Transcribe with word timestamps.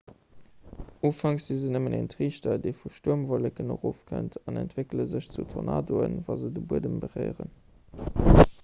ufanks 1.09 1.43
si 1.49 1.57
se 1.63 1.67
nëmmen 1.73 1.95
en 1.97 2.07
triichter 2.13 2.55
dee 2.63 2.77
vu 2.79 2.91
stuermwolleken 2.95 3.71
erofkënnt 3.75 4.39
an 4.47 4.59
entwéckele 4.63 5.07
sech 5.13 5.29
zu 5.37 5.47
tornadoen 5.53 6.21
wa 6.25 6.41
se 6.41 6.53
de 6.57 6.67
buedem 6.71 6.99
beréieren 7.05 7.57